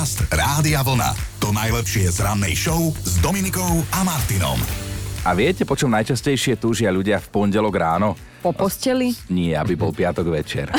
[0.00, 1.12] Podcast Rádia Vlna.
[1.44, 4.56] To najlepšie z rannej show s Dominikou a Martinom.
[5.28, 8.16] A viete, po čom najčastejšie túžia ľudia v pondelok ráno?
[8.40, 9.12] Po posteli?
[9.28, 10.72] Nie, aby bol piatok večer.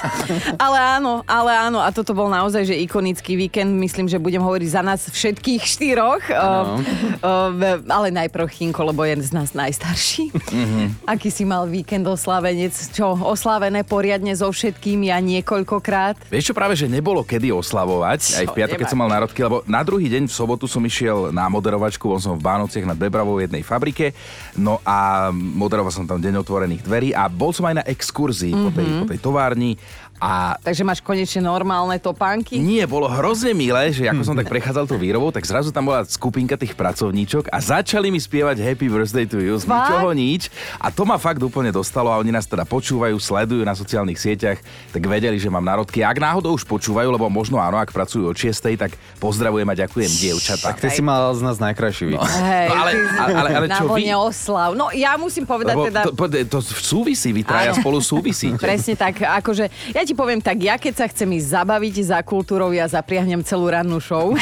[0.64, 1.84] ale áno, ale áno.
[1.84, 3.68] A toto bol naozaj, že ikonický víkend.
[3.76, 6.24] Myslím, že budem hovoriť za nás všetkých štyroch.
[6.32, 6.80] Uh,
[7.20, 10.32] uh, ale najprv Chinko, lebo je z nás najstarší.
[10.32, 10.86] Mm-hmm.
[11.12, 12.72] Aký si mal víkend oslavenec?
[12.96, 16.32] Čo, oslavené poriadne so všetkým ja niekoľkokrát?
[16.32, 18.20] Vieš čo, práve, že nebolo kedy oslavovať.
[18.24, 20.80] Čo, aj v piatok, keď som mal národky, lebo na druhý deň v sobotu som
[20.80, 24.16] išiel na moderovačku, bol som v Bánociach nad Bebravou v jednej fabrike.
[24.56, 28.66] No a moderoval som tam deň otvorených dverí a bol som aj na exkurzii mm-hmm.
[28.70, 29.74] po, tej, po tej továrni
[30.22, 30.54] a...
[30.62, 32.54] Takže máš konečne normálne topánky?
[32.62, 36.06] Nie, bolo hrozne milé, že ako som tak prechádzal tú výrobou, tak zrazu tam bola
[36.06, 40.46] skupinka tých pracovníčok a začali mi spievať Happy Birthday to you z ničoho nič.
[40.78, 44.62] A to ma fakt úplne dostalo a oni nás teda počúvajú, sledujú na sociálnych sieťach,
[44.94, 46.06] tak vedeli, že mám národky.
[46.06, 50.12] Ak náhodou už počúvajú, lebo možno áno, ak pracujú od 6, tak pozdravujem a ďakujem
[50.22, 50.70] dievčatá.
[50.70, 52.22] Tak ty si mal z nás najkrajší no.
[52.22, 52.90] Hej, no, ale,
[53.26, 54.06] ale, ale, ale čo vy...
[54.14, 54.78] oslav.
[54.78, 56.00] No ja musím povedať lebo teda...
[56.06, 58.62] To, to, to súvisí, vy traja spolu súvisíte.
[58.62, 62.20] Presne tak, akože ja ti ti poviem tak, ja keď sa chcem ísť zabaviť za
[62.20, 64.36] kultúrou, ja zapriahnem celú rannú show.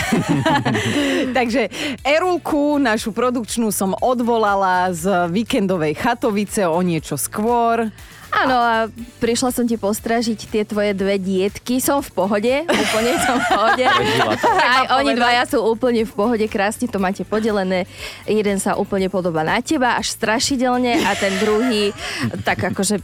[1.39, 1.71] Takže
[2.03, 7.87] Erulku, našu produkčnú, som odvolala z víkendovej chatovice o niečo skôr.
[8.31, 8.75] Áno, a
[9.19, 11.83] prišla som ti postražiť tie tvoje dve dietky.
[11.83, 13.85] Som v pohode, úplne som v pohode.
[14.75, 17.91] Aj oni dvaja sú úplne v pohode, krásne to máte podelené.
[18.29, 21.95] Jeden sa úplne podobá na teba, až strašidelne a ten druhý
[22.45, 23.01] tak akože...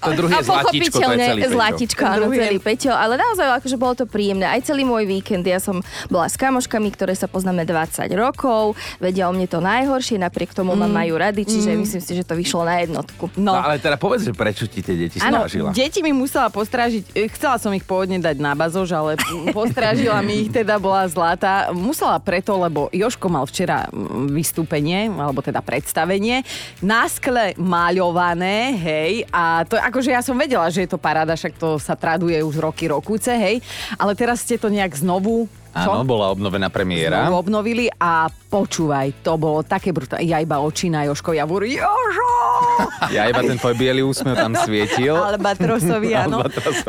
[0.00, 1.54] Ten druhý je zlatičko, to je celý Peťo.
[1.54, 4.46] Zlatičko, áno, celý Peťo, ale naozaj akože bolo to príjemné.
[4.48, 9.28] Aj celý môj víkend, ja som bola s kamoškami, ktoré sa poznáme 20 rokov, vedia
[9.28, 10.80] o mne to najhoršie, napriek tomu mm.
[10.80, 11.78] ma majú rady, čiže mm.
[11.84, 13.28] myslím si, že to vyšlo na jednotku.
[13.36, 15.68] No, no ale teda povedz, že prečo prečo ti tie deti ano, strážila?
[15.76, 19.20] deti mi musela postrážiť, e, chcela som ich pôvodne dať na bazož, ale
[19.52, 21.68] postrážila mi ich, teda bola zlatá.
[21.76, 23.84] Musela preto, lebo Joško mal včera
[24.32, 26.40] vystúpenie, alebo teda predstavenie,
[26.80, 31.60] na skle maľované, hej, a to akože ja som vedela, že je to paráda, však
[31.60, 33.60] to sa traduje už roky, rokúce, hej,
[34.00, 37.28] ale teraz ste to nejak znovu Áno, bola obnovená premiéra.
[37.28, 40.24] Znovu obnovili a počúvaj, to bolo také brutálne.
[40.24, 42.32] Ja iba oči na Joško, ja Jožo!
[43.12, 45.12] Ja iba ten tvoj biely úsmev tam svietil.
[45.36, 46.40] Albatrosovi, áno.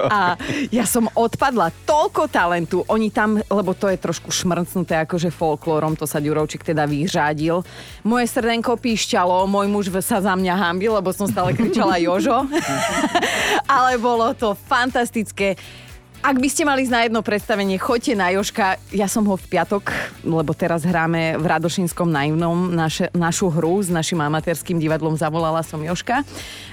[0.08, 0.40] A
[0.72, 1.72] ja som odpadla.
[1.84, 2.88] Toľko talentu.
[2.88, 7.60] Oni tam, lebo to je trošku šmrcnuté akože folklórom, to sa Ďurovčík teda vyřádil.
[8.08, 12.48] Moje srdenko píšťalo, môj muž sa za mňa hambil, lebo som stále kričala Jožo.
[13.68, 15.60] Ale bolo to fantastické.
[16.26, 18.82] Ak by ste mali ísť na jedno predstavenie, choďte na Joška.
[18.90, 19.94] Ja som ho v piatok,
[20.26, 25.78] lebo teraz hráme v Radošinskom naivnom naše, našu hru s našim amatérským divadlom Zavolala som
[25.78, 26.26] Joška.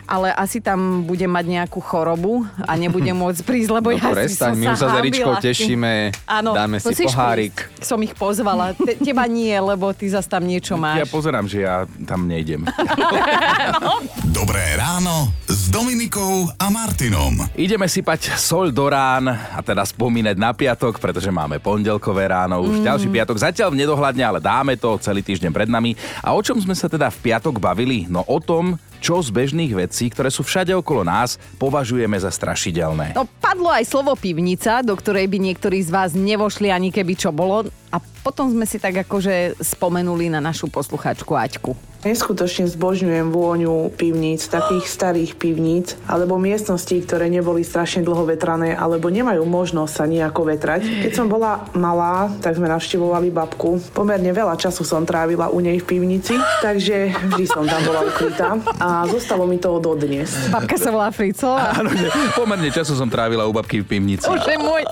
[0.05, 4.53] Ale asi tam budem mať nejakú chorobu a nebudem môcť prísť, lebo no, ja prestaň,
[4.53, 5.01] som my sa za
[5.41, 5.93] tešíme,
[6.29, 7.57] Áno, dáme si pohárik.
[7.57, 7.85] Prísť.
[7.85, 8.77] Som ich pozvala.
[8.77, 11.05] Te, teba nie, lebo ty zas tam niečo máš.
[11.05, 12.65] Ja pozerám, že ja tam nejdem.
[14.39, 17.45] Dobré ráno s Dominikou a Martinom.
[17.57, 22.81] Ideme sypať sol do rán a teda spomínať na piatok, pretože máme pondelkové ráno, už
[22.81, 22.85] mm.
[22.85, 23.37] ďalší piatok.
[23.41, 25.97] Zatiaľ nedohľadne, ale dáme to celý týždeň pred nami.
[26.21, 28.07] A o čom sme sa teda v piatok bavili?
[28.11, 33.13] No o tom, čo z bežných vecí, ktoré sú všade okolo nás, považujeme za strašidelné.
[33.13, 37.29] No padlo aj slovo pivnica, do ktorej by niektorí z vás nevošli ani keby čo
[37.29, 37.69] bolo.
[37.93, 41.77] A potom sme si tak akože spomenuli na našu poslucháčku Aťku.
[42.05, 49.09] Neskutočne zbožňujem vôňu pivníc, takých starých pivníc, alebo miestností, ktoré neboli strašne dlho vetrané, alebo
[49.09, 50.85] nemajú možnosť sa nejako vetrať.
[50.85, 53.81] Keď som bola malá, tak sme navštevovali babku.
[53.97, 58.61] Pomerne veľa času som trávila u nej v pivnici, takže vždy som tam bola ukrytá
[58.77, 60.29] a zostalo mi to dodnes.
[60.53, 61.57] Babka sa volá Frico.
[61.57, 61.89] Áno,
[62.37, 64.29] pomerne času som trávila u babky v pivnici.
[64.29, 64.85] Bože môj.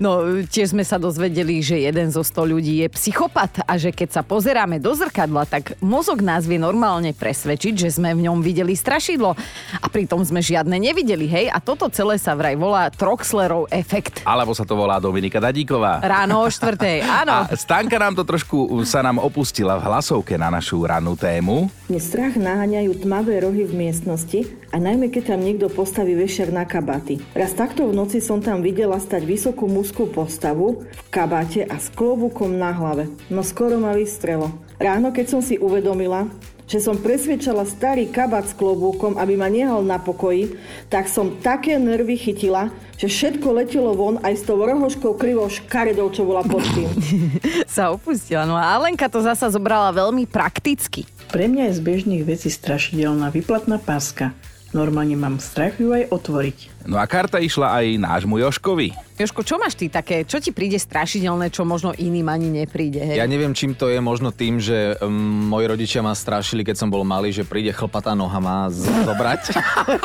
[0.00, 4.18] No, tiež sme sa dozvedeli, že jeden zo sto ľudí je psychopat a že keď
[4.18, 8.74] sa pozeráme do zrkadla, tak mozog nás vie normálne presvedčiť, že sme v ňom videli
[8.74, 9.38] strašidlo.
[9.78, 11.46] A pritom sme žiadne nevideli, hej?
[11.54, 14.26] A toto celé sa vraj volá Troxlerov efekt.
[14.26, 16.02] Alebo sa to volá Dominika Dadíková.
[16.02, 17.46] Ráno o štvrtej, áno.
[17.46, 21.70] A Stanka nám to trošku sa nám opustila v hlasovke na našu rannú tému.
[21.86, 26.66] Mne strach naháňajú tmavé rohy v miestnosti a najmä keď tam niekto postaví vešer na
[26.66, 27.22] kabaty.
[27.38, 31.92] Raz takto v noci som tam videla stať vysokú mužskú postavu v kabáte a s
[32.32, 33.12] klobúkom na hlave.
[33.28, 34.48] No skoro ma vystrelo.
[34.80, 36.26] Ráno, keď som si uvedomila,
[36.64, 40.56] že som presvedčala starý kabát s klobúkom, aby ma nehal na pokoji,
[40.88, 46.08] tak som také nervy chytila, že všetko letelo von aj s tou rohoškou krivou škaredou,
[46.08, 46.88] čo bola pod tým.
[47.68, 48.48] sa opustila.
[48.48, 51.04] No a Alenka to zasa zobrala veľmi prakticky.
[51.28, 54.32] Pre mňa je z bežných vecí strašidelná vyplatná páska.
[54.72, 56.88] Normálne mám strach ju aj otvoriť.
[56.88, 59.11] No a karta išla aj nášmu Joškovi.
[59.22, 62.98] Joško, čo máš ty také, čo ti príde strašidelné, čo možno iným ani nepríde?
[62.98, 63.22] Hej?
[63.22, 65.14] Ja neviem, čím to je, možno tým, že um,
[65.46, 69.54] moji rodičia ma strašili, keď som bol malý, že príde chlpatá noha má zobrať.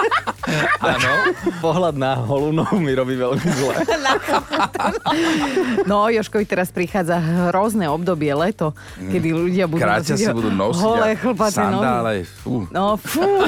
[0.93, 1.11] Áno,
[1.59, 3.75] pohľad na holú nohu mi robí veľmi zle.
[5.89, 7.17] no, Joškovi teraz prichádza
[7.49, 12.13] hrozné obdobie, leto, kedy ľudia budú Kráťa si budú nosiť holé chlpaté sandále.
[12.45, 12.69] Fú.
[12.69, 13.25] No, fú.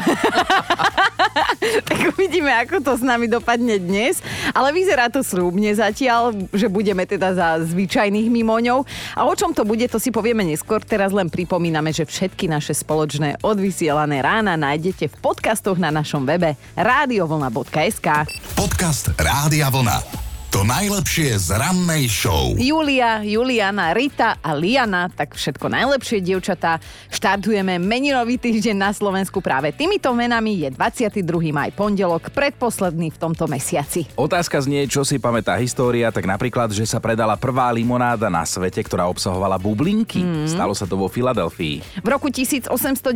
[1.88, 4.24] tak uvidíme, ako to s nami dopadne dnes.
[4.56, 8.88] Ale vyzerá to slúbne zatiaľ, že budeme teda za zvyčajných mimoňov.
[9.19, 10.79] A o čom to bude, to si povieme neskôr.
[10.79, 16.56] Teraz len pripomíname, že všetky naše spoločné odvysielané rána nájdete v podcastoch na našom webe
[16.79, 18.07] radiovlna.sk
[18.56, 20.28] Podcast Rádia Vlna.
[20.49, 22.57] To najlepšie z rannej show.
[22.57, 26.81] Julia, Juliana, Rita a Liana, tak všetko najlepšie, dievčatá.
[27.13, 30.65] Štartujeme meninový týždeň na Slovensku práve týmito menami.
[30.65, 31.53] Je 22.
[31.53, 34.09] maj pondelok, predposledný v tomto mesiaci.
[34.17, 38.81] Otázka znie, čo si pamätá história, tak napríklad, že sa predala prvá limonáda na svete,
[38.81, 40.25] ktorá obsahovala bublinky.
[40.25, 40.49] Mm.
[40.49, 42.01] Stalo sa to vo Filadelfii.
[42.01, 43.13] V roku 1892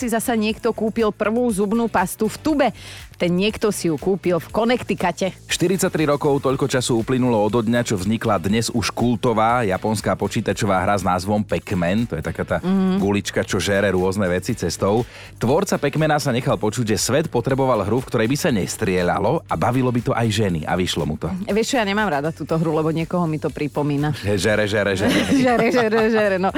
[0.00, 2.68] si zasa niekto kúpil prvú zubnú pastu v tube.
[3.14, 5.30] Ten niekto si ju kúpil v Connecticute.
[5.46, 10.98] 43 rokov toľko času uplynulo od dňa, čo vznikla dnes už kultová japonská počítačová hra
[10.98, 12.10] s názvom Pac-Man.
[12.10, 12.98] To je taká tá mm.
[12.98, 15.06] gulička, čo žere rôzne veci cestou.
[15.38, 19.54] Tvorca Pac-Mana sa nechal počuť, že svet potreboval hru, v ktorej by sa nestrieľalo a
[19.54, 20.66] bavilo by to aj ženy.
[20.66, 21.30] A vyšlo mu to.
[21.46, 24.10] Vieš čo, ja nemám rada túto hru, lebo niekoho mi to pripomína.
[24.26, 25.14] Žere, žere, žere.
[25.46, 26.50] žere, žere, žere, no.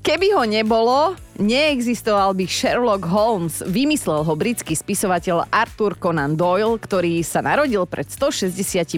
[0.00, 3.60] Keby ho nebolo, neexistoval by Sherlock Holmes.
[3.66, 8.94] Vymyslel ho britský spisovateľ Arthur Conan Doyle, ktorý sa narodil pred 164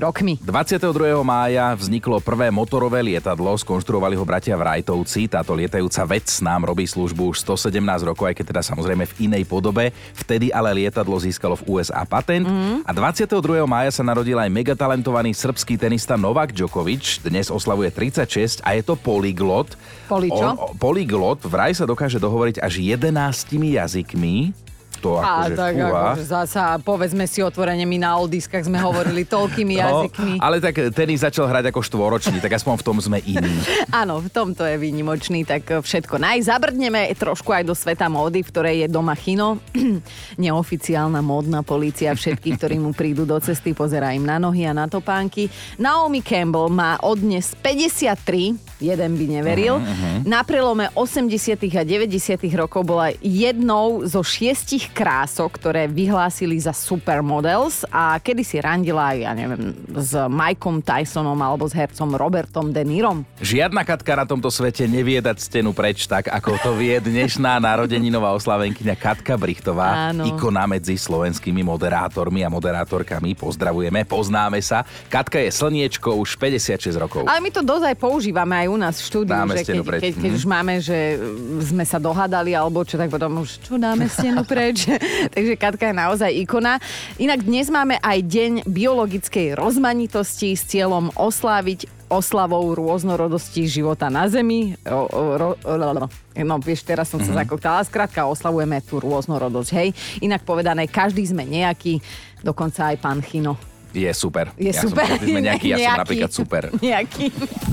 [0.00, 0.40] rokmi.
[0.40, 0.88] 22.
[1.20, 5.28] mája vzniklo prvé motorové lietadlo, skonštruovali ho bratia Wrightovci.
[5.28, 9.44] Táto lietajúca vec nám robí službu už 117 rokov, aj keď teda samozrejme v inej
[9.44, 9.92] podobe.
[10.16, 12.48] Vtedy ale lietadlo získalo v USA patent.
[12.48, 12.88] Mm.
[12.88, 13.68] A 22.
[13.68, 17.20] mája sa narodil aj megatalentovaný srbský tenista Novak Djokovic.
[17.20, 19.76] Dnes oslavuje 36 a je to polyglot.
[20.08, 20.56] Poli čo?
[20.56, 23.10] On, polyglot vraj sa dokáže dohovoriť až 11
[23.52, 24.54] jazykmi
[25.02, 25.90] to akože tak fúha.
[25.90, 30.32] akože zasa, povedzme si otvorene, my na oldiskách sme hovorili toľkými no, jazykmi.
[30.38, 33.50] Ale tak tenis začal hrať ako štvoročný, tak aspoň v tom sme iní.
[34.00, 36.46] Áno, v tomto je výnimočný, tak všetko naj.
[36.46, 39.58] Zabrdneme trošku aj do sveta módy, v ktorej je doma chino.
[40.42, 44.86] Neoficiálna módna polícia, všetky, ktorí mu prídu do cesty, pozerá im na nohy a na
[44.86, 45.50] topánky.
[45.82, 49.78] Naomi Campbell má od dnes 53, jeden by neveril.
[49.78, 50.26] Uh-huh.
[50.26, 51.54] Na prelome 80.
[51.78, 52.42] a 90.
[52.58, 59.30] rokov bola jednou zo šiestich krások, ktoré vyhlásili za supermodels a kedy si randila ja
[59.32, 63.22] neviem, s Mikeom Tysonom alebo s hercom Robertom De Nirom.
[63.38, 68.34] Žiadna Katka na tomto svete nevie dať stenu preč tak, ako to vie dnešná narodeninová
[68.34, 70.26] oslavenkyňa Katka Brichtová, Áno.
[70.26, 73.36] ikona medzi slovenskými moderátormi a moderátorkami.
[73.38, 74.82] Pozdravujeme, poznáme sa.
[75.12, 77.22] Katka je slniečko už 56 rokov.
[77.28, 80.12] Ale my to dozaj používame aj u nás v štúdiu, dáme že keď, keď, keď,
[80.16, 81.20] keď už máme, že
[81.60, 84.88] sme sa dohadali alebo čo, tak potom už čo dáme stenu preč
[85.34, 86.80] takže, Katka je naozaj ikona.
[87.20, 94.76] Inak dnes máme aj Deň biologickej rozmanitosti s cieľom osláviť oslavou rôznorodosti života na Zemi.
[94.84, 97.32] Ro, ro, ro, no, vieš, teraz som mm-hmm.
[97.32, 97.40] sa mhm.
[97.40, 97.88] zakoktala.
[97.88, 99.88] Skrátka, oslavujeme tú rôznorodosť, hej.
[100.20, 102.04] Inak povedané, každý sme nejaký,
[102.44, 103.71] dokonca aj pán Chino.
[103.92, 104.48] Je super.
[104.56, 105.04] Je ja super.
[105.04, 105.84] Som, sme nejaký, ja nejaký.
[105.84, 106.62] som napríklad super.
[106.82, 107.26] Nejaký.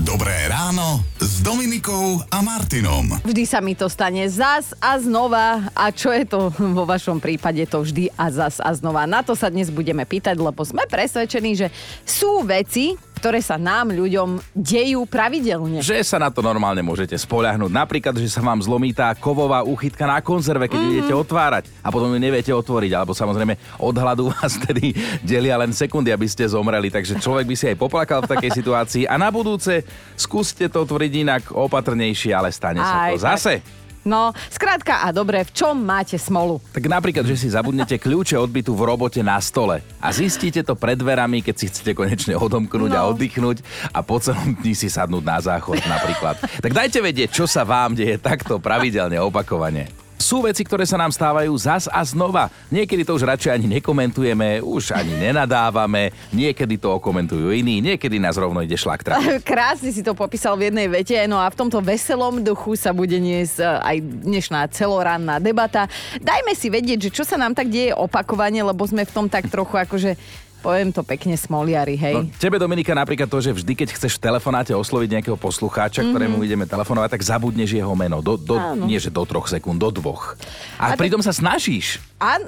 [0.04, 3.16] Dobré ráno s Dominikou a Martinom.
[3.24, 5.72] Vždy sa mi to stane zas a znova.
[5.72, 9.08] A čo je to vo vašom prípade to vždy a zas a znova?
[9.08, 11.72] Na to sa dnes budeme pýtať, lebo sme presvedčení, že
[12.04, 15.84] sú veci, ktoré sa nám ľuďom dejú pravidelne.
[15.84, 17.68] Že sa na to normálne môžete spoľahnúť.
[17.68, 20.96] Napríklad, že sa vám zlomí tá kovová úchytka na konzerve, keď mm-hmm.
[20.96, 22.96] idete otvárať a potom ju neviete otvoriť.
[22.96, 26.88] Alebo samozrejme od hladu vás tedy delia len sekundy, aby ste zomreli.
[26.88, 29.04] Takže človek by si aj poplakal v takej situácii.
[29.04, 29.84] A na budúce
[30.16, 33.79] skúste to otvoriť inak opatrnejšie, ale stane sa to zase.
[34.00, 36.56] No, skrátka a dobre, v čom máte smolu?
[36.72, 40.96] Tak napríklad, že si zabudnete kľúče odbytu v robote na stole a zistíte to pred
[40.96, 42.98] dverami, keď si chcete konečne odomknúť no.
[42.98, 43.60] a oddychnúť
[43.92, 46.40] a po celom dni si sadnúť na záchod napríklad.
[46.64, 49.99] tak dajte vedieť, čo sa vám deje takto pravidelne opakovane.
[50.20, 52.52] Sú veci, ktoré sa nám stávajú zas a znova.
[52.68, 58.36] Niekedy to už radšej ani nekomentujeme, už ani nenadávame, niekedy to okomentujú iní, niekedy nás
[58.36, 59.00] rovno ide šlak
[59.48, 63.16] Krásne si to popísal v jednej vete, no a v tomto veselom duchu sa bude
[63.16, 63.96] niesť e, aj
[64.28, 65.88] dnešná celoranná debata.
[66.20, 69.48] Dajme si vedieť, že čo sa nám tak deje opakovane, lebo sme v tom tak
[69.48, 70.20] trochu akože
[70.60, 72.14] Poviem to pekne smoliari, hej.
[72.14, 76.12] No, tebe, Dominika, napríklad to, že vždy, keď chceš v telefonáte osloviť nejakého poslucháča, mm-hmm.
[76.12, 78.20] ktorému ideme telefonovať, tak zabudneš jeho meno.
[78.20, 80.36] Do, do, nie, že do troch sekúnd, do dvoch.
[80.76, 81.26] A, a pritom to...
[81.26, 81.96] sa snažíš.
[82.20, 82.44] An...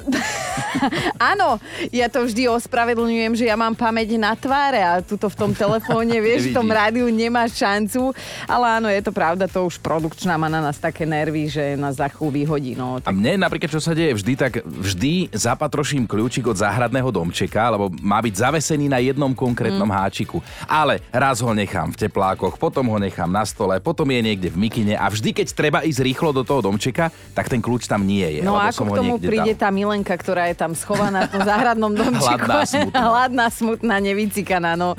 [1.33, 1.57] Áno,
[1.89, 6.21] ja to vždy ospravedlňujem, že ja mám pamäť na tváre a tuto v tom telefóne,
[6.25, 8.13] vieš, v tom rádiu nemáš šancu.
[8.45, 11.97] Ale áno, je to pravda, to už produkčná má na nás také nervy, že nás
[11.97, 12.77] za chvíľu vyhodí.
[12.77, 13.09] No, tak...
[13.09, 17.89] A mne napríklad, čo sa deje vždy, tak vždy zapatroším kľúčik od záhradného domčeka, lebo
[18.03, 19.97] má byť zavesený na jednom konkrétnom mm.
[19.97, 20.43] háčiku.
[20.67, 24.59] Ale raz ho nechám v teplákoch, potom ho nechám na stole, potom je niekde v
[24.59, 28.27] mikine a vždy, keď treba ísť rýchlo do toho domčeka, tak ten kľúč tam nie
[28.27, 28.41] je.
[28.43, 29.63] No a ako k tomu príde dal.
[29.63, 32.43] tá Milenka, ktorá je tam schovaná v tom záhradnom domčeku.
[32.43, 33.01] Hladná, smutná.
[33.09, 34.71] Hladná, smutná, nevycikaná.
[34.75, 34.99] No.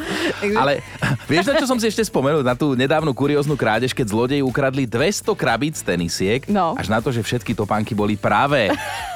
[0.55, 0.79] Ale
[1.31, 2.41] vieš, na čo som si ešte spomenul?
[2.41, 6.79] Na tú nedávnu kurióznu krádež, keď zlodeji ukradli 200 krabíc tenisiek, no.
[6.79, 8.72] až na to, že všetky topánky boli práve.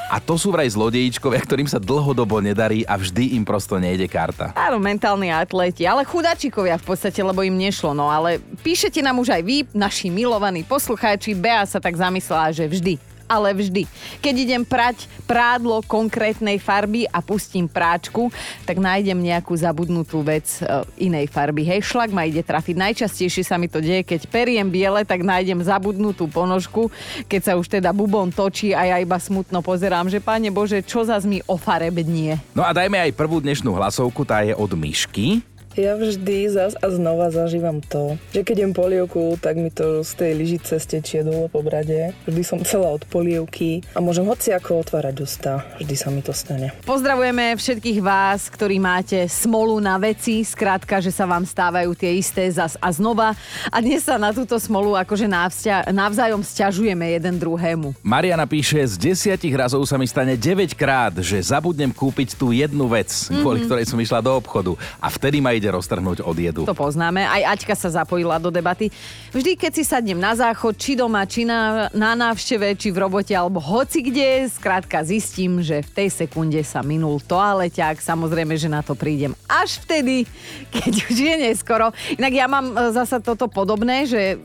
[0.08, 4.56] A to sú vraj zlodejíčkovia, ktorým sa dlhodobo nedarí a vždy im prosto nejde karta.
[4.56, 7.92] Áno, mentálni atleti, ale chudáčikovia v podstate, lebo im nešlo.
[7.92, 11.36] No ale píšete nám už aj vy, naši milovaní poslucháči.
[11.36, 13.84] Bea sa tak zamyslela, že vždy ale vždy.
[14.24, 18.32] Keď idem prať prádlo konkrétnej farby a pustím práčku,
[18.64, 20.64] tak nájdem nejakú zabudnutú vec e,
[21.12, 21.68] inej farby.
[21.68, 22.76] Hej, šlak ma ide trafiť.
[22.80, 26.88] Najčastejšie sa mi to deje, keď periem biele, tak nájdem zabudnutú ponožku,
[27.28, 31.04] keď sa už teda bubon točí a ja iba smutno pozerám, že páne Bože, čo
[31.04, 32.40] zas mi ofarebnie.
[32.56, 35.57] No a dajme aj prvú dnešnú hlasovku, tá je od Myšky.
[35.78, 40.12] Ja vždy zas a znova zažívam to, že keď jem polievku, tak mi to z
[40.18, 42.18] tej lyžice stečie dole po brade.
[42.26, 45.62] Vždy som celá od polievky a môžem hoci ako otvárať ústa.
[45.78, 46.74] Vždy sa mi to stane.
[46.82, 52.50] Pozdravujeme všetkých vás, ktorí máte smolu na veci, skrátka, že sa vám stávajú tie isté
[52.50, 53.38] zas a znova.
[53.70, 57.94] A dnes sa na túto smolu akože navzťa- navzájom sťažujeme jeden druhému.
[58.02, 62.90] Mariana píše, z desiatich razov sa mi stane 9 krát, že zabudnem kúpiť tú jednu
[62.90, 63.46] vec, mm-hmm.
[63.46, 64.74] kvôli ktorej som išla do obchodu.
[64.98, 66.62] A vtedy ma ide ide roztrhnúť od jedu.
[66.64, 67.28] To poznáme.
[67.28, 68.88] Aj Aťka sa zapojila do debaty.
[69.36, 73.36] Vždy, keď si sadnem na záchod, či doma, či na, na návšteve, či v robote,
[73.36, 78.00] alebo hoci kde, skrátka zistím, že v tej sekunde sa minul toaleťák.
[78.00, 80.24] Samozrejme, že na to prídem až vtedy,
[80.72, 81.92] keď už je neskoro.
[82.16, 84.40] Inak ja mám e, zasa toto podobné, že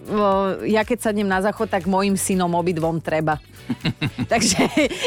[0.66, 3.38] ja keď sadnem na záchod, tak mojim synom obidvom treba.
[4.32, 4.58] Takže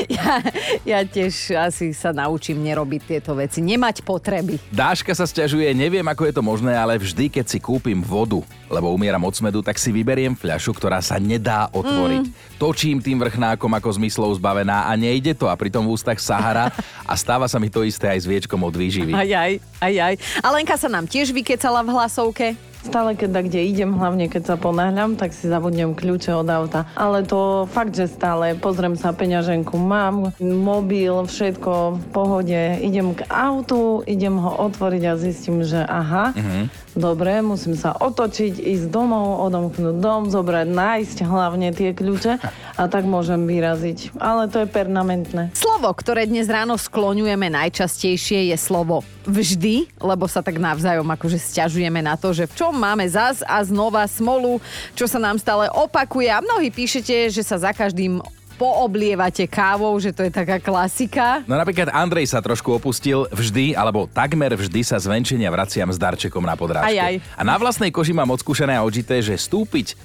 [0.07, 0.39] ja,
[0.87, 4.55] ja tiež asi sa naučím nerobiť tieto veci, nemať potreby.
[4.71, 8.93] Dáška sa stiažuje, neviem ako je to možné, ale vždy, keď si kúpim vodu, lebo
[8.93, 12.25] umieram od smedu, tak si vyberiem fľašu, ktorá sa nedá otvoriť.
[12.25, 12.33] Mm.
[12.61, 16.69] Točím tým vrchnákom ako zmyslov zbavená a nejde to a pritom v ústach Sahara
[17.03, 19.13] a stáva sa mi to isté aj s viečkom od výživy.
[19.13, 20.13] Aj, aj, aj, aj.
[20.41, 22.74] A Lenka sa nám tiež vykecala v hlasovke.
[22.85, 26.85] Stále, keď kde idem, hlavne keď sa ponáhľam, tak si zabudnem kľúče od auta.
[26.93, 32.61] Ale to fakt, že stále pozriem sa peňaženku, mám mobil, všetko v pohode.
[32.85, 36.84] Idem k autu, idem ho otvoriť a zistím, že aha, uh-huh.
[36.95, 42.39] Dobre, musím sa otočiť, ísť domov, odomknúť dom, zobrať, nájsť hlavne tie kľúče
[42.75, 44.15] a tak môžem vyraziť.
[44.17, 45.51] Ale to je permanentné.
[45.53, 51.99] Slovo, ktoré dnes ráno skloňujeme najčastejšie je slovo vždy, lebo sa tak navzájom akože stiažujeme
[51.99, 54.63] na to, že v čom máme zas a znova smolu,
[54.95, 58.23] čo sa nám stále opakuje a mnohí píšete, že sa za každým
[58.55, 61.43] pooblievate kávou, že to je taká klasika.
[61.43, 65.99] No napríklad Andrej sa trošku opustil vždy, alebo takmer vždy sa z venčenia vraciam s
[65.99, 66.95] darčekom na podrážke.
[66.95, 67.15] Aj, aj.
[67.35, 69.99] A na vlastnej koži mám odskúšané a odžité, že stúpiť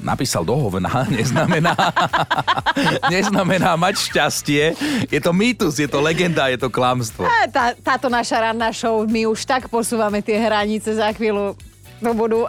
[0.00, 1.76] napísal do hovna, neznamená,
[3.12, 4.64] neznamená mať šťastie.
[5.12, 7.28] Je to mýtus, je to legenda, je to klamstvo.
[7.52, 11.52] Tá, táto naša ranná show, my už tak posúvame tie hranice za chvíľu
[12.00, 12.48] to budú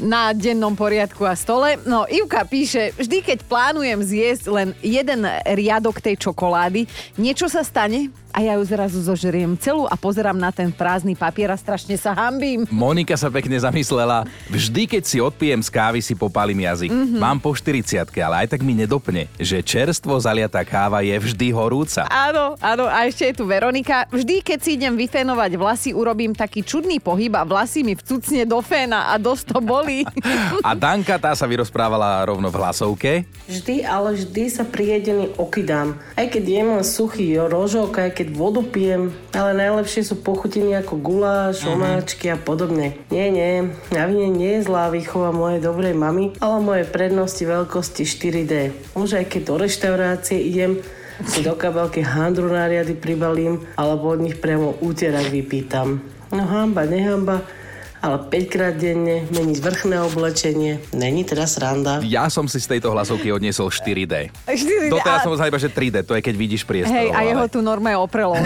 [0.00, 1.76] na dennom poriadku a stole.
[1.84, 6.88] No, Ivka píše, vždy keď plánujem zjesť len jeden riadok tej čokolády,
[7.20, 8.08] niečo sa stane?
[8.30, 12.14] A ja ju zrazu zožeriem celú a pozerám na ten prázdny papier a strašne sa
[12.14, 12.64] hambím.
[12.70, 14.26] Monika sa pekne zamyslela.
[14.46, 16.90] Vždy, keď si odpijem z kávy, si popálim jazyk.
[16.90, 17.20] Mm-hmm.
[17.20, 22.06] Mám po 40 ale aj tak mi nedopne, že čerstvo zaliatá káva je vždy horúca.
[22.06, 24.06] Áno, áno, a ešte je tu Veronika.
[24.08, 28.62] Vždy, keď si idem vyfénovať vlasy, urobím taký čudný pohyb a vlasy mi vcucne do
[28.62, 30.06] féna a dosť to bolí.
[30.68, 33.10] a Danka tá sa vyrozprávala rovno v hlasovke.
[33.50, 35.98] Vždy, ale vždy sa priedený okydám.
[36.14, 41.64] Aj keď jem suchý rožok, aj keď vodu pijem, ale najlepšie sú pochutiny ako guláš,
[41.64, 41.72] uh-huh.
[41.72, 43.00] omáčky a podobne.
[43.08, 48.04] Nie, nie, na vine nie je zlá výchova mojej dobrej mamy, ale moje prednosti veľkosti
[48.04, 48.76] 4D.
[48.92, 50.84] Už aj keď do reštaurácie idem,
[51.24, 56.04] si do kabelky handru na riady pribalím, alebo od nich priamo úterak vypýtam.
[56.28, 57.40] No hamba, nehamba,
[58.00, 62.00] ale 5 krát denne meniť vrchné oblečenie, není teda sranda.
[62.00, 64.32] Ja som si z tejto hlasovky odniesol 4D.
[64.48, 66.96] 4D, Doteraz a- som sa iba, že 3D, to je keď vidíš priestor.
[66.96, 67.52] Hej, a jeho ale...
[67.52, 68.36] tu norme oprelo.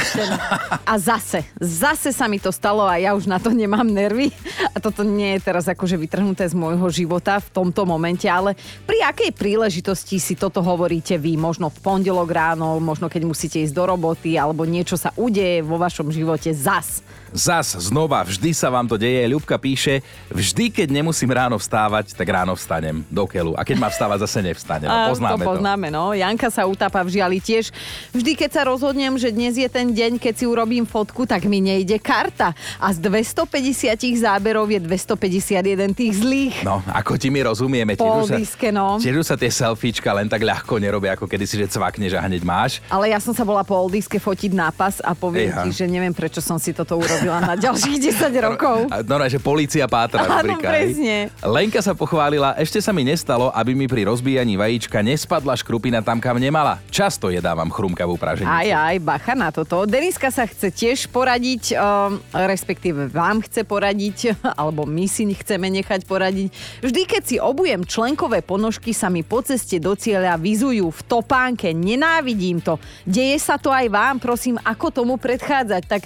[0.85, 4.29] A zase, zase sa mi to stalo a ja už na to nemám nervy.
[4.75, 8.53] A toto nie je teraz akože vytrhnuté z môjho života v tomto momente, ale
[8.85, 11.41] pri akej príležitosti si toto hovoríte vy?
[11.41, 15.81] Možno v pondelok ráno, možno keď musíte ísť do roboty, alebo niečo sa udeje vo
[15.81, 17.01] vašom živote zas.
[17.35, 19.27] Zas, znova, vždy sa vám to deje.
[19.27, 23.59] Ľubka píše, vždy, keď nemusím ráno vstávať, tak ráno vstanem do keľu.
[23.59, 24.87] A keď má vstávať, zase nevstanem.
[24.87, 26.15] No, poznáme to poznáme, no.
[26.15, 27.75] Janka sa utápa v žiali tiež.
[28.15, 31.59] Vždy, keď sa rozhodnem, že dnes je ten deň, keď si urobím fotku, tak mi
[31.59, 32.55] nejde karta.
[32.79, 36.63] A z 250 záberov je 251 tých zlých.
[36.63, 37.99] No, ako ti my rozumieme.
[37.99, 39.03] Už sa, no.
[39.03, 42.79] tiež sa tie selfiečka len tak ľahko nerobia, ako kedysi, že cvakneš a hneď máš.
[42.87, 45.67] Ale ja som sa bola po oldiske fotiť na pas a poviem Ejha.
[45.67, 48.77] ti, že neviem, prečo som si toto urobila na ďalších 10 rokov.
[49.09, 50.29] No, že policia pátra.
[50.29, 51.33] Áno, rubrika, presne.
[51.41, 56.21] Lenka sa pochválila, ešte sa mi nestalo, aby mi pri rozbíjaní vajíčka nespadla škrupina tam,
[56.21, 56.77] kam nemala.
[56.93, 58.53] Často jedávam chrumkavú praženicu.
[58.53, 59.89] Aj, aj, bacha na toto.
[59.89, 66.05] Deniska sa chce tiež poradiť, um, respektíve vám chce poradiť, alebo my si chceme nechať
[66.05, 66.53] poradiť.
[66.85, 71.73] Vždy, keď si obujem členkové ponožky, sa mi po ceste do cieľa vyzujú v topánke.
[71.73, 72.77] Nenávidím to.
[73.09, 75.83] Deje sa to aj vám, prosím, ako tomu predchádzať.
[75.89, 76.03] Tak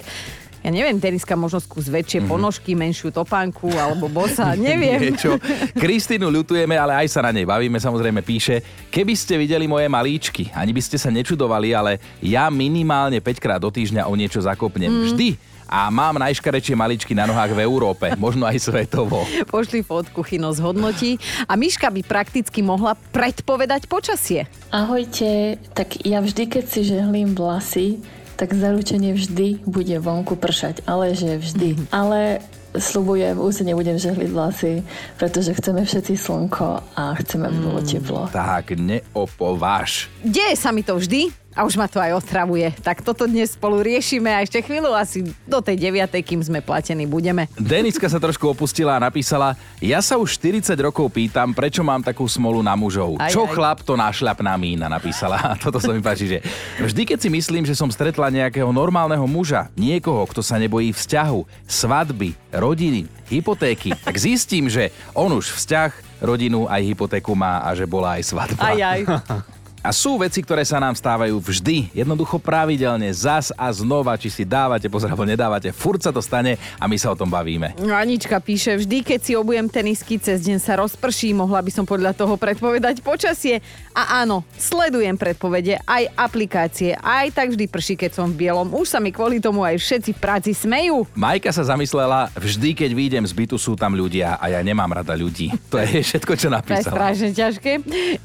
[0.59, 2.27] ja neviem, Deniska možno skús väčšie Mhm.
[2.27, 4.99] ponožky, menšiu topánku alebo bosa, neviem.
[5.09, 5.39] Niečo.
[5.73, 8.59] Kristínu ľutujeme, ale aj sa na nej bavíme, samozrejme píše.
[8.87, 13.57] Keby ste videli moje malíčky, ani by ste sa nečudovali, ale ja minimálne 5 krát
[13.57, 14.89] do týždňa o niečo zakopnem.
[14.89, 15.03] Mm.
[15.05, 15.29] Vždy.
[15.69, 19.21] A mám najškarečšie maličky na nohách v Európe, možno aj svetovo.
[19.45, 21.21] Pošli fotku, Chino zhodnotí.
[21.45, 24.49] A Miška by prakticky mohla predpovedať počasie.
[24.73, 28.01] Ahojte, tak ja vždy, keď si žehlím vlasy,
[28.39, 31.91] tak zaručene vždy bude vonku pršať, ale že vždy.
[31.91, 32.39] Ale
[32.71, 34.73] slubujem, už si nebudem žehliť vlasy,
[35.19, 38.31] pretože chceme všetci slnko a chceme, aby bolo teplo.
[38.31, 40.07] Tak neopováž.
[40.23, 42.69] Deje sa mi to vždy a už ma to aj otravuje.
[42.85, 47.09] Tak toto dnes spolu riešime a ešte chvíľu asi do tej 9, kým sme platení
[47.09, 47.49] budeme.
[47.57, 52.29] Deniska sa trošku opustila a napísala, ja sa už 40 rokov pýtam, prečo mám takú
[52.29, 53.17] smolu na mužov.
[53.17, 53.53] Aj, Čo aj.
[53.53, 55.41] chlap, to našľapná mína, napísala.
[55.41, 56.39] A toto sa mi páči, že
[56.79, 61.65] vždy, keď si myslím, že som stretla nejakého normálneho muža, niekoho, kto sa nebojí vzťahu,
[61.65, 67.87] svadby, rodiny, hypotéky, tak zistím, že on už vzťah, rodinu aj hypotéku má a že
[67.87, 68.61] bola aj svadba.
[68.61, 68.99] Aj, aj.
[69.79, 74.43] A sú veci, ktoré sa nám stávajú vždy, jednoducho pravidelne, zas a znova, či si
[74.43, 77.79] dávate pozor alebo nedávate, furt sa to stane a my sa o tom bavíme.
[77.79, 81.87] No Anička píše, vždy keď si obujem tenisky, cez deň sa rozprší, mohla by som
[81.87, 83.63] podľa toho predpovedať počasie.
[83.95, 88.75] A áno, sledujem predpovede, aj aplikácie, aj tak vždy prší, keď som v bielom.
[88.75, 91.07] Už sa mi kvôli tomu aj všetci v práci smejú.
[91.15, 95.15] Majka sa zamyslela, vždy keď výjdem z bytu sú tam ľudia a ja nemám rada
[95.15, 95.55] ľudí.
[95.71, 96.91] To je všetko, čo To je napísala.
[96.91, 97.71] strašne ťažké.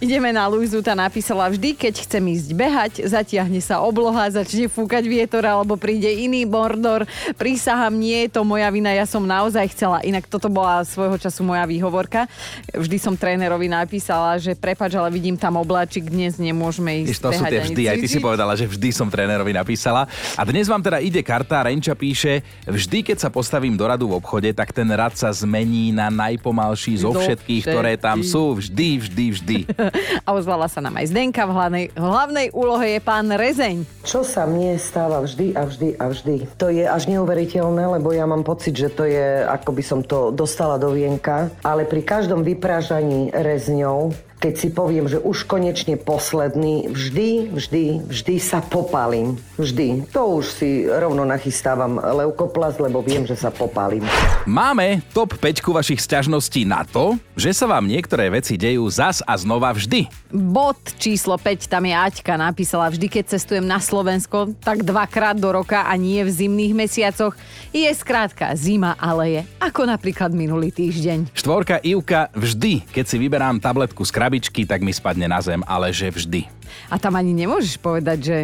[0.02, 5.04] Ideme na Luizu, tá napísala vždy, keď chcem ísť behať, zatiahne sa obloha, začne fúkať
[5.08, 7.08] vietor alebo príde iný bordor.
[7.34, 10.04] Prísahám, nie je to moja vina, ja som naozaj chcela.
[10.04, 12.28] Inak toto bola svojho času moja výhovorka.
[12.70, 17.30] Vždy som trénerovi napísala, že prepač, ale vidím tam obláčik, dnes nemôžeme ísť Vieš, to
[17.32, 20.06] sú behať tie ani vždy, aj ty si povedala, že vždy som trénerovi napísala.
[20.38, 24.22] A dnes vám teda ide karta, Renča píše, vždy keď sa postavím do radu v
[24.22, 28.54] obchode, tak ten rad sa zmení na najpomalší zo všetkých, ktoré tam sú.
[28.54, 29.58] Vždy, vždy, vždy.
[30.26, 33.82] A ozvala sa nám aj Zdenka, v hlavnej, hlavnej úlohe je pán Rezeň.
[34.06, 36.36] Čo sa mne stáva vždy a vždy a vždy.
[36.62, 40.30] To je až neuveriteľné, lebo ja mám pocit, že to je, ako by som to
[40.30, 41.50] dostala do vienka.
[41.66, 48.34] Ale pri každom vyprážaní rezňou, keď si poviem, že už konečne posledný, vždy, vždy, vždy
[48.36, 49.40] sa popálim.
[49.56, 50.04] Vždy.
[50.12, 54.04] To už si rovno nachystávam leukoplast, lebo viem, že sa popálim.
[54.44, 59.32] Máme top 5 vašich sťažností na to, že sa vám niektoré veci dejú zas a
[59.40, 60.12] znova vždy.
[60.28, 65.56] Bod číslo 5, tam je Aťka napísala, vždy keď cestujem na Slovensko, tak dvakrát do
[65.56, 67.32] roka a nie v zimných mesiacoch.
[67.72, 69.42] Je skrátka zima, ale je.
[69.64, 71.32] Ako napríklad minulý týždeň.
[71.32, 75.94] Štvorka Ivka, vždy, keď si vyberám tabletku z krabičky, tak mi spadne na zem, ale
[75.94, 76.50] že vždy.
[76.90, 78.38] A tam ani nemôžeš povedať, že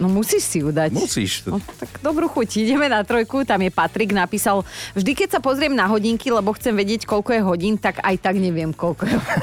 [0.00, 0.96] No musíš si ju dať.
[0.96, 1.44] Musíš.
[1.44, 2.64] No, tak dobrú chuť.
[2.64, 3.44] Ideme na trojku.
[3.44, 4.64] Tam je Patrik napísal,
[4.96, 8.40] vždy keď sa pozriem na hodinky, lebo chcem vedieť, koľko je hodín, tak aj tak
[8.40, 9.42] neviem, koľko je hodín.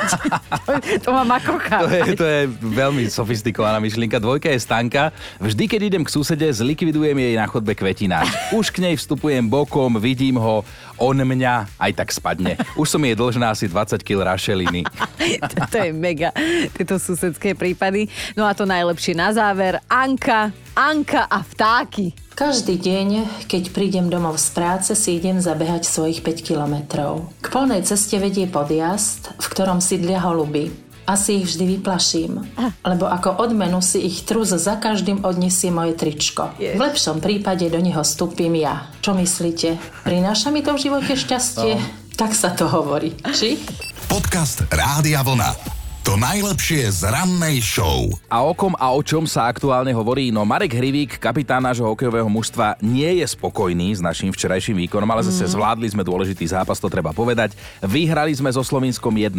[0.66, 0.72] to,
[1.06, 1.86] to ma makocha.
[1.86, 4.18] To je, to je veľmi sofistikovaná myšlienka.
[4.18, 5.14] Dvojka je stanka.
[5.38, 8.34] Vždy, keď idem k susede, zlikvidujem jej na chodbe kvetináč.
[8.50, 10.66] Už k nej vstupujem bokom, vidím ho,
[10.98, 12.58] on mňa aj tak spadne.
[12.74, 14.84] Už som jej dlžná asi 20 kg rašeliny.
[15.72, 16.34] to je mega,
[16.74, 18.10] tieto susedské prípady.
[18.34, 19.80] No a to najlepšie na záver.
[19.88, 20.39] Anka
[20.78, 22.16] Anka a vtáky.
[22.40, 23.08] Každý deň,
[23.52, 27.28] keď prídem domov z práce, si idem zabehať svojich 5 kilometrov.
[27.44, 30.72] K polnej ceste vedie podjazd, v ktorom sídlia holuby.
[31.04, 32.38] Asi ich vždy vyplaším,
[32.86, 36.54] lebo ako odmenu si ich trus za každým odniesie moje tričko.
[36.62, 38.88] V lepšom prípade do neho stúpim ja.
[39.02, 39.76] Čo myslíte?
[40.06, 41.82] Prináša mi to v živote šťastie?
[42.14, 43.18] Tak sa to hovorí.
[43.34, 43.58] Či?
[44.06, 45.79] Podcast Rádia Vlna.
[46.08, 48.08] To najlepšie z rannej show.
[48.32, 50.32] A o kom a o čom sa aktuálne hovorí?
[50.32, 55.28] No Marek Hrivík, kapitán nášho hokejového mužstva, nie je spokojný s našim včerajším výkonom, ale
[55.28, 55.52] zase Mm.
[55.60, 57.54] zvládli sme dôležitý zápas, to treba povedať.
[57.84, 59.36] Vyhrali sme so Slovinskom 1-0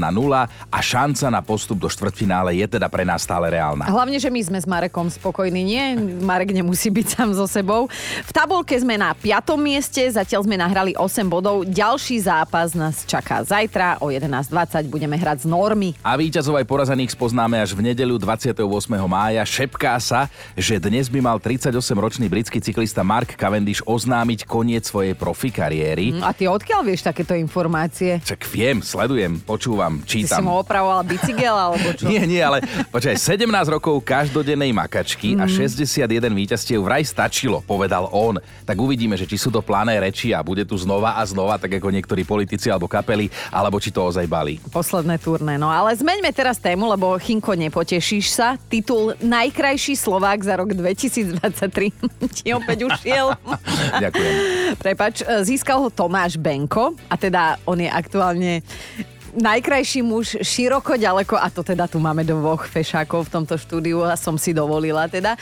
[0.46, 3.88] a šanca na postup do štvrtfinále je teda pre nás stále reálna.
[3.88, 5.85] Hlavne, že my sme s Marekom spokojní, nie?
[6.23, 7.88] Marek nemusí byť sám so sebou.
[8.23, 9.57] V tabulke sme na 5.
[9.57, 11.64] mieste, zatiaľ sme nahrali 8 bodov.
[11.66, 15.96] Ďalší zápas nás čaká zajtra o 11.20, budeme hrať z normy.
[16.05, 16.14] A
[16.51, 18.59] víťazov aj porazených spoznáme až v nedeľu 28.
[19.07, 19.39] mája.
[19.41, 20.27] Šepká sa,
[20.59, 26.11] že dnes by mal 38-ročný britský cyklista Mark Cavendish oznámiť koniec svojej profi kariéry.
[26.11, 28.19] Hm, A ty odkiaľ vieš takéto informácie?
[28.19, 30.43] Čak viem, sledujem, počúvam, Ty si čítam.
[30.43, 32.09] mu opravoval bicykel alebo čo?
[32.11, 35.55] Nie, nie, ale počkaj, 17 rokov každodennej makačky a Mhm.
[35.55, 38.43] 61 víťazstiev vraj stačilo, povedal on.
[38.67, 41.79] Tak uvidíme, že či sú to plané reči a bude tu znova a znova, tak
[41.79, 44.59] ako niektorí politici alebo kapely, alebo či to ozaj balí.
[44.67, 45.55] Posledné turné.
[45.55, 48.57] No ale zmeňme teraz tému, lebo Chinko, nepotešíš sa.
[48.57, 51.37] Titul Najkrajší Slovák za rok 2023
[52.40, 53.37] ti opäť ušiel.
[54.09, 54.35] Ďakujem.
[54.81, 58.64] Prepač, získal ho Tomáš Benko a teda on je aktuálne
[59.37, 64.19] najkrajší muž široko ďaleko a to teda tu máme dvoch fešákov v tomto štúdiu a
[64.19, 65.38] som si dovolila teda.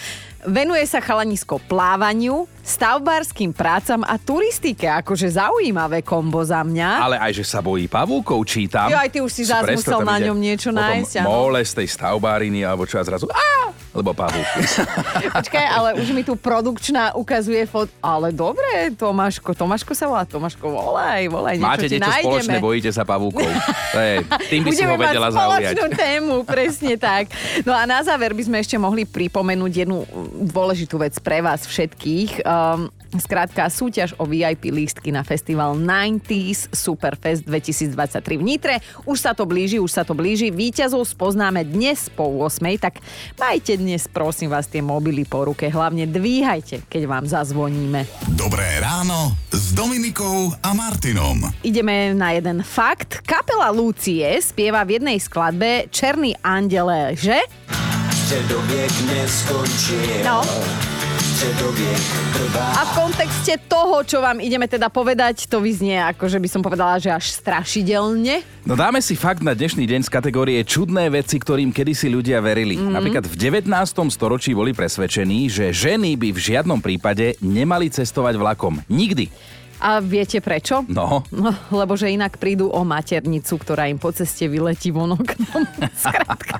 [0.47, 4.87] Venuje sa chalanisko plávaniu, stavbárským prácam a turistike.
[4.87, 6.91] Akože zaujímavé kombo za mňa.
[7.03, 8.87] Ale aj, že sa bojí pavúkov, čítam.
[8.87, 11.27] Jo, aj ty už si zás musel na ňom niečo nájsť.
[11.27, 13.27] Mole z tej stavbáriny, alebo čo a zrazu...
[13.35, 13.75] Á!
[13.97, 14.61] Lebo pavúky.
[15.39, 17.89] Počkaj, ale už mi tu produkčná ukazuje fot...
[18.05, 22.23] Ale dobre, Tomáško, Tomáško sa volá, Tomáško, volaj, volaj, niečo Máte niečo nájdeme.
[22.23, 23.49] spoločné, bojíte sa pavúkov.
[23.93, 24.15] To je,
[24.53, 25.75] tým by si Budeme ho vedela zaujať.
[25.97, 27.33] tému, presne tak.
[27.65, 30.05] No a na záver by sme ešte mohli pripomenúť jednu
[30.53, 32.45] dôležitú vec pre vás všetkých.
[32.45, 38.75] Um, Skrátka, súťaž o VIP lístky na festival 90s Superfest 2023 v Nitre.
[39.09, 40.53] Už sa to blíži, už sa to blíži.
[40.53, 42.61] Výťazov spoznáme dnes po 8.
[42.77, 43.01] Tak
[43.41, 45.71] majte dnes, prosím vás, tie mobily po ruke.
[45.73, 48.05] Hlavne dvíhajte, keď vám zazvoníme.
[48.37, 51.49] Dobré ráno s Dominikou a Martinom.
[51.65, 53.25] Ideme na jeden fakt.
[53.25, 57.41] Kapela Lucie spieva v jednej skladbe Černý andele, že?
[58.13, 60.27] Středověk neskončil.
[60.27, 60.45] No.
[61.39, 66.67] A v kontexte toho, čo vám ideme teda povedať, to vyznie ako, že by som
[66.67, 68.43] povedala, že až strašidelne.
[68.67, 72.75] No dáme si fakt na dnešný deň z kategórie čudné veci, ktorým kedysi ľudia verili.
[72.75, 72.91] Mhm.
[72.91, 73.71] Napríklad v 19.
[74.11, 78.83] storočí boli presvedčení, že ženy by v žiadnom prípade nemali cestovať vlakom.
[78.91, 79.31] Nikdy.
[79.79, 80.83] A viete prečo?
[80.91, 81.23] No.
[81.31, 85.63] No, lebo že inak prídu o maternicu, ktorá im po ceste vyletí von oknom.
[86.03, 86.59] Skrátka.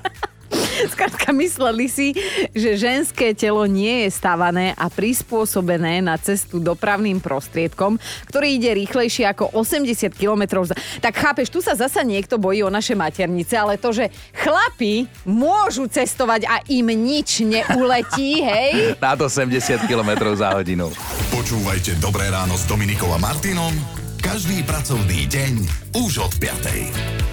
[0.93, 2.07] Skrátka mysleli si,
[2.55, 9.27] že ženské telo nie je stavané a prispôsobené na cestu dopravným prostriedkom, ktorý ide rýchlejšie
[9.27, 10.63] ako 80 km.
[10.63, 10.75] Za...
[11.03, 15.87] Tak chápeš, tu sa zasa niekto bojí o naše maternice, ale to, že chlapi môžu
[15.89, 18.95] cestovať a im nič neuletí, hej?
[18.99, 20.91] Nad 80 km za hodinu.
[21.33, 23.71] Počúvajte Dobré ráno s Dominikou a Martinom
[24.19, 25.53] každý pracovný deň
[25.95, 27.28] už od 5.